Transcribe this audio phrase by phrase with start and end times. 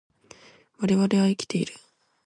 [0.79, 1.75] 我々は生きている